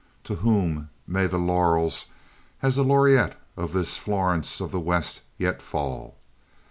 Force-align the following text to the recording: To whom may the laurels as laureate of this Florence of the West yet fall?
To 0.23 0.37
whom 0.37 0.89
may 1.05 1.27
the 1.27 1.37
laurels 1.37 2.07
as 2.63 2.79
laureate 2.79 3.35
of 3.55 3.71
this 3.71 3.99
Florence 3.99 4.59
of 4.59 4.71
the 4.71 4.79
West 4.79 5.21
yet 5.37 5.61
fall? 5.61 6.15